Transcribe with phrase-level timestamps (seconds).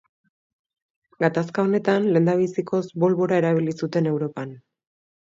[1.23, 4.57] Gatazka honetan lehendabizikoz bolbora erabili zuten Europan.